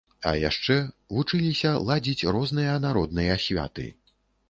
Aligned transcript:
А 0.29 0.31
яшчэ 0.43 0.77
вучыліся 1.17 1.75
ладзіць 1.91 2.27
розныя 2.39 2.75
народныя 2.89 3.41
святы. 3.49 3.91